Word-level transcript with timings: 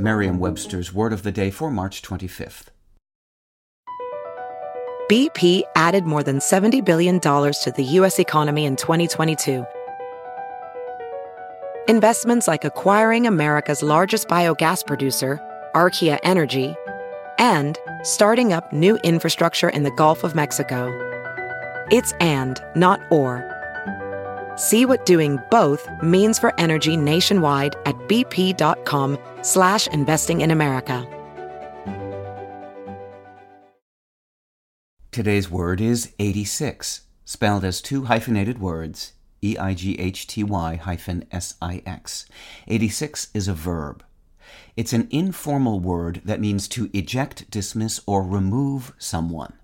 Merriam 0.00 0.38
Webster's 0.38 0.92
Word 0.92 1.12
of 1.12 1.22
the 1.22 1.32
Day 1.32 1.50
for 1.50 1.70
March 1.70 2.02
25th. 2.02 2.68
BP 5.10 5.62
added 5.76 6.04
more 6.04 6.22
than 6.22 6.38
$70 6.38 6.84
billion 6.84 7.20
to 7.20 7.72
the 7.76 7.84
U.S. 7.84 8.18
economy 8.18 8.64
in 8.64 8.76
2022. 8.76 9.64
Investments 11.88 12.48
like 12.48 12.64
acquiring 12.64 13.26
America's 13.26 13.82
largest 13.82 14.28
biogas 14.28 14.84
producer, 14.84 15.40
Archaea 15.74 16.18
Energy, 16.22 16.74
and 17.38 17.78
starting 18.02 18.52
up 18.52 18.72
new 18.72 18.96
infrastructure 19.04 19.68
in 19.68 19.82
the 19.82 19.92
Gulf 19.92 20.24
of 20.24 20.34
Mexico. 20.34 20.90
It's 21.90 22.12
and, 22.14 22.60
not 22.74 23.00
or. 23.10 23.55
See 24.56 24.86
what 24.86 25.04
doing 25.04 25.38
both 25.50 25.86
means 26.02 26.38
for 26.38 26.58
energy 26.58 26.96
nationwide 26.96 27.76
at 27.84 27.94
bp.com 28.08 29.18
slash 29.42 29.86
investing 29.88 30.40
in 30.40 30.50
America. 30.50 31.06
Today's 35.12 35.50
word 35.50 35.80
is 35.80 36.12
86, 36.18 37.02
spelled 37.24 37.64
as 37.64 37.80
two 37.80 38.04
hyphenated 38.04 38.58
words, 38.58 39.12
E-I-G-H-T-Y 39.42 40.76
hyphen 40.76 41.24
S-I-X. 41.30 42.26
86 42.66 43.28
is 43.32 43.48
a 43.48 43.54
verb. 43.54 44.04
It's 44.76 44.92
an 44.92 45.08
informal 45.10 45.80
word 45.80 46.20
that 46.24 46.40
means 46.40 46.68
to 46.68 46.90
eject, 46.92 47.50
dismiss, 47.50 48.00
or 48.06 48.22
remove 48.22 48.92
someone. 48.98 49.54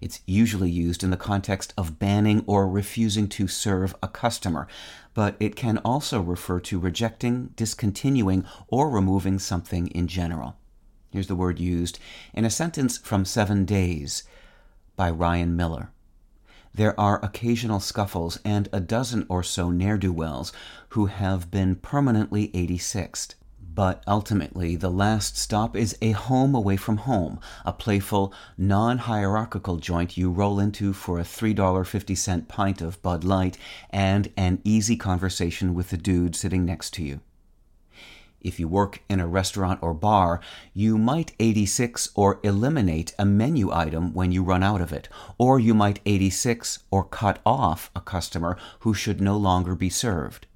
It's 0.00 0.20
usually 0.26 0.70
used 0.70 1.02
in 1.02 1.10
the 1.10 1.16
context 1.16 1.72
of 1.76 1.98
banning 1.98 2.44
or 2.46 2.68
refusing 2.68 3.28
to 3.28 3.48
serve 3.48 3.94
a 4.02 4.08
customer, 4.08 4.66
but 5.14 5.36
it 5.38 5.56
can 5.56 5.78
also 5.78 6.20
refer 6.20 6.60
to 6.60 6.78
rejecting, 6.78 7.50
discontinuing, 7.56 8.44
or 8.68 8.90
removing 8.90 9.38
something 9.38 9.86
in 9.88 10.08
general. 10.08 10.56
Here's 11.10 11.28
the 11.28 11.36
word 11.36 11.60
used 11.60 11.98
in 12.32 12.44
a 12.44 12.50
sentence 12.50 12.98
from 12.98 13.24
Seven 13.24 13.64
Days 13.64 14.24
by 14.96 15.10
Ryan 15.10 15.56
Miller. 15.56 15.90
There 16.74 16.98
are 16.98 17.24
occasional 17.24 17.78
scuffles 17.78 18.40
and 18.44 18.68
a 18.72 18.80
dozen 18.80 19.26
or 19.28 19.44
so 19.44 19.70
ne'er 19.70 19.96
do 19.96 20.12
wells 20.12 20.52
who 20.88 21.06
have 21.06 21.48
been 21.50 21.76
permanently 21.76 22.48
86th. 22.48 23.34
But 23.74 24.04
ultimately, 24.06 24.76
the 24.76 24.90
last 24.90 25.36
stop 25.36 25.74
is 25.74 25.98
a 26.00 26.12
home 26.12 26.54
away 26.54 26.76
from 26.76 26.98
home, 26.98 27.40
a 27.64 27.72
playful, 27.72 28.32
non 28.56 28.98
hierarchical 28.98 29.78
joint 29.78 30.16
you 30.16 30.30
roll 30.30 30.60
into 30.60 30.92
for 30.92 31.18
a 31.18 31.24
$3.50 31.24 32.46
pint 32.46 32.80
of 32.80 33.02
Bud 33.02 33.24
Light 33.24 33.58
and 33.90 34.30
an 34.36 34.60
easy 34.62 34.96
conversation 34.96 35.74
with 35.74 35.90
the 35.90 35.96
dude 35.96 36.36
sitting 36.36 36.64
next 36.64 36.92
to 36.94 37.02
you. 37.02 37.20
If 38.40 38.60
you 38.60 38.68
work 38.68 39.02
in 39.08 39.18
a 39.18 39.26
restaurant 39.26 39.80
or 39.82 39.92
bar, 39.92 40.40
you 40.72 40.96
might 40.96 41.32
86 41.40 42.10
or 42.14 42.38
eliminate 42.44 43.12
a 43.18 43.24
menu 43.24 43.72
item 43.72 44.14
when 44.14 44.30
you 44.30 44.44
run 44.44 44.62
out 44.62 44.82
of 44.82 44.92
it, 44.92 45.08
or 45.36 45.58
you 45.58 45.74
might 45.74 45.98
86 46.06 46.78
or 46.92 47.02
cut 47.02 47.40
off 47.44 47.90
a 47.96 48.00
customer 48.00 48.56
who 48.80 48.94
should 48.94 49.20
no 49.20 49.36
longer 49.36 49.74
be 49.74 49.90
served. 49.90 50.46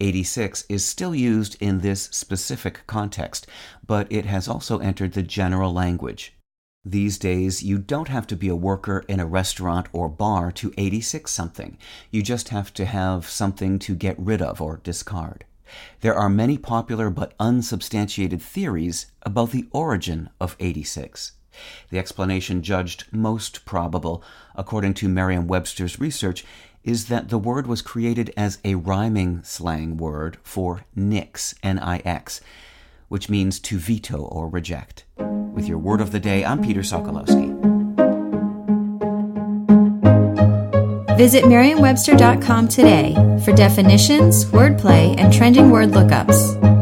86 0.00 0.64
is 0.68 0.84
still 0.84 1.14
used 1.14 1.56
in 1.60 1.80
this 1.80 2.04
specific 2.12 2.80
context, 2.86 3.46
but 3.86 4.06
it 4.10 4.26
has 4.26 4.48
also 4.48 4.78
entered 4.78 5.12
the 5.12 5.22
general 5.22 5.72
language. 5.72 6.34
These 6.84 7.18
days, 7.18 7.62
you 7.62 7.78
don't 7.78 8.08
have 8.08 8.26
to 8.28 8.36
be 8.36 8.48
a 8.48 8.56
worker 8.56 9.04
in 9.06 9.20
a 9.20 9.26
restaurant 9.26 9.86
or 9.92 10.08
bar 10.08 10.50
to 10.52 10.72
86 10.78 11.30
something. 11.30 11.76
You 12.10 12.22
just 12.22 12.48
have 12.48 12.72
to 12.74 12.86
have 12.86 13.28
something 13.28 13.78
to 13.80 13.94
get 13.94 14.18
rid 14.18 14.40
of 14.40 14.62
or 14.62 14.78
discard. 14.82 15.44
There 16.00 16.14
are 16.14 16.30
many 16.30 16.56
popular 16.56 17.10
but 17.10 17.34
unsubstantiated 17.38 18.40
theories 18.40 19.06
about 19.22 19.50
the 19.50 19.68
origin 19.72 20.30
of 20.40 20.56
86. 20.58 21.32
The 21.90 21.98
explanation 21.98 22.62
judged 22.62 23.06
most 23.12 23.64
probable, 23.64 24.22
according 24.54 24.94
to 24.94 25.08
Merriam 25.08 25.46
Webster's 25.46 26.00
research, 26.00 26.44
is 26.82 27.06
that 27.06 27.28
the 27.28 27.38
word 27.38 27.66
was 27.66 27.82
created 27.82 28.32
as 28.36 28.58
a 28.64 28.74
rhyming 28.74 29.42
slang 29.42 29.96
word 29.96 30.38
for 30.42 30.84
nix, 30.94 31.54
N-I-X, 31.62 32.40
which 33.08 33.28
means 33.28 33.60
to 33.60 33.78
veto 33.78 34.18
or 34.18 34.48
reject. 34.48 35.04
With 35.18 35.68
your 35.68 35.78
word 35.78 36.00
of 36.00 36.12
the 36.12 36.20
day, 36.20 36.44
I'm 36.44 36.62
Peter 36.62 36.80
Sokolowski. 36.80 37.58
Visit 41.18 41.46
Merriam-Webster.com 41.46 42.68
today 42.68 43.14
for 43.44 43.52
definitions, 43.52 44.46
wordplay, 44.46 45.18
and 45.18 45.30
trending 45.30 45.70
word 45.70 45.90
lookups. 45.90 46.79